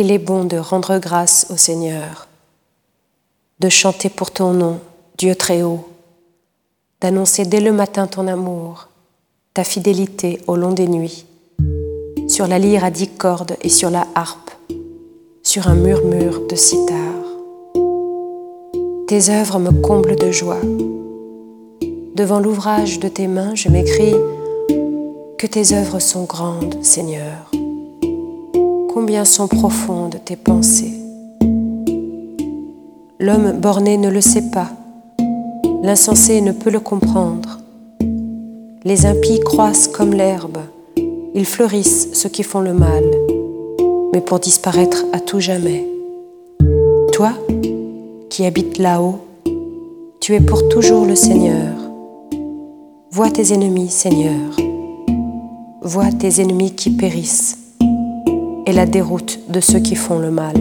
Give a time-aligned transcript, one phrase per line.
[0.00, 2.26] qu'il est bon de rendre grâce au Seigneur,
[3.58, 4.80] de chanter pour ton nom,
[5.18, 5.86] Dieu très haut,
[7.02, 8.88] d'annoncer dès le matin ton amour,
[9.52, 11.26] ta fidélité au long des nuits,
[12.28, 14.50] sur la lyre à dix cordes et sur la harpe,
[15.42, 16.96] sur un murmure de sitar.
[19.06, 20.62] Tes œuvres me comblent de joie.
[22.14, 24.16] Devant l'ouvrage de tes mains, je m'écris
[25.36, 27.50] que tes œuvres sont grandes, Seigneur.
[28.92, 30.94] Combien sont profondes tes pensées.
[33.20, 34.68] L'homme borné ne le sait pas,
[35.84, 37.60] l'insensé ne peut le comprendre.
[38.82, 40.58] Les impies croissent comme l'herbe,
[41.36, 43.04] ils fleurissent ceux qui font le mal,
[44.12, 45.86] mais pour disparaître à tout jamais.
[47.12, 47.34] Toi,
[48.28, 49.20] qui habites là-haut,
[50.18, 51.76] tu es pour toujours le Seigneur.
[53.12, 54.56] Vois tes ennemis, Seigneur.
[55.80, 57.56] Vois tes ennemis qui périssent
[58.66, 60.56] et la déroute de ceux qui font le mal.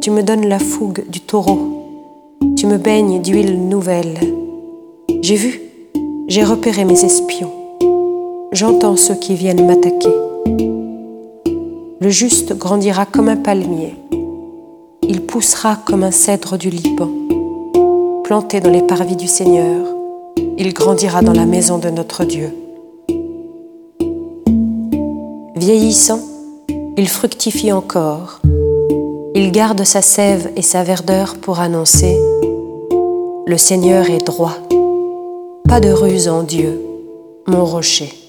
[0.00, 1.58] Tu me donnes la fougue du taureau,
[2.56, 4.18] tu me baignes d'huile nouvelle.
[5.22, 5.60] J'ai vu,
[6.28, 7.52] j'ai repéré mes espions,
[8.52, 10.14] j'entends ceux qui viennent m'attaquer.
[12.00, 13.94] Le juste grandira comme un palmier
[15.08, 17.08] il poussera comme un cèdre du Liban.
[18.24, 19.86] Planté dans les parvis du Seigneur,
[20.58, 22.54] il grandira dans la maison de notre Dieu.
[25.58, 26.20] Vieillissant,
[26.96, 28.40] il fructifie encore.
[29.34, 32.16] Il garde sa sève et sa verdeur pour annoncer⁇
[33.44, 34.54] Le Seigneur est droit,
[35.68, 36.80] pas de ruse en Dieu,
[37.48, 38.04] mon rocher⁇